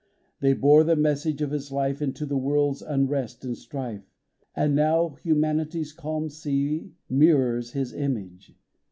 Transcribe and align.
They 0.39 0.53
bore 0.53 0.83
the 0.83 0.95
message 0.95 1.43
of 1.43 1.51
His 1.51 1.71
life 1.71 2.01
Into 2.01 2.25
the 2.25 2.35
world's 2.35 2.81
unrest 2.81 3.45
and 3.45 3.55
strife, 3.55 4.01
20 4.01 4.01
EASTER 4.01 4.53
GLEAMS 4.55 4.65
And 4.65 4.75
now 4.75 5.09
humanity's 5.21 5.93
calm 5.93 6.27
sea 6.27 6.89
Mirrors 7.07 7.73
His 7.73 7.93
image. 7.93 8.55